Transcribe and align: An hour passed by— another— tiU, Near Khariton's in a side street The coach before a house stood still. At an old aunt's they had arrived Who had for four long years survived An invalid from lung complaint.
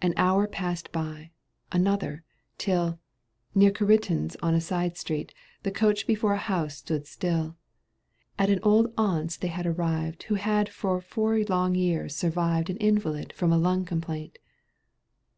An 0.00 0.14
hour 0.16 0.46
passed 0.46 0.90
by— 0.92 1.32
another— 1.80 2.24
tiU, 2.58 2.96
Near 3.54 3.70
Khariton's 3.70 4.34
in 4.42 4.54
a 4.54 4.60
side 4.62 4.96
street 4.96 5.34
The 5.62 5.70
coach 5.70 6.06
before 6.06 6.32
a 6.32 6.38
house 6.38 6.78
stood 6.78 7.06
still. 7.06 7.58
At 8.38 8.48
an 8.48 8.60
old 8.62 8.94
aunt's 8.96 9.36
they 9.36 9.48
had 9.48 9.66
arrived 9.66 10.22
Who 10.22 10.36
had 10.36 10.70
for 10.70 11.02
four 11.02 11.38
long 11.44 11.74
years 11.74 12.16
survived 12.16 12.70
An 12.70 12.78
invalid 12.78 13.34
from 13.34 13.50
lung 13.50 13.84
complaint. 13.84 14.38